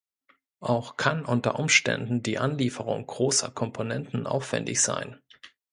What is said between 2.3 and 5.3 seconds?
Anlieferung großer Komponenten aufwändig sein.